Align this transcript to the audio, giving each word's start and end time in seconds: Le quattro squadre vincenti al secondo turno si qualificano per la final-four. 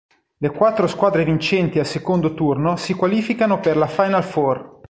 Le 0.39 0.49
quattro 0.49 0.87
squadre 0.87 1.23
vincenti 1.23 1.77
al 1.77 1.85
secondo 1.85 2.33
turno 2.33 2.75
si 2.75 2.95
qualificano 2.95 3.59
per 3.59 3.77
la 3.77 3.85
final-four. 3.85 4.79